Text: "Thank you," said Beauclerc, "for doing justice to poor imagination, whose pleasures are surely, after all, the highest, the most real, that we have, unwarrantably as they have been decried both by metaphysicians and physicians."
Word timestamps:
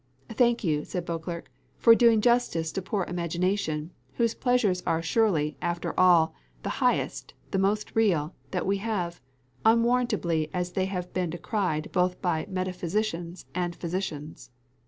"Thank 0.31 0.63
you," 0.63 0.83
said 0.83 1.05
Beauclerc, 1.05 1.51
"for 1.77 1.93
doing 1.93 2.21
justice 2.21 2.71
to 2.71 2.81
poor 2.81 3.03
imagination, 3.07 3.91
whose 4.15 4.33
pleasures 4.33 4.81
are 4.83 5.03
surely, 5.03 5.57
after 5.61 5.93
all, 5.99 6.33
the 6.63 6.69
highest, 6.81 7.35
the 7.51 7.59
most 7.59 7.95
real, 7.95 8.33
that 8.49 8.65
we 8.65 8.77
have, 8.77 9.21
unwarrantably 9.63 10.49
as 10.55 10.71
they 10.71 10.85
have 10.85 11.13
been 11.13 11.29
decried 11.29 11.91
both 11.91 12.19
by 12.19 12.47
metaphysicians 12.49 13.45
and 13.53 13.75
physicians." 13.75 14.49